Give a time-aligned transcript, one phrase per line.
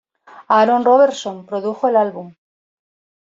[0.47, 2.33] Aaron Robertson produjo el álbum.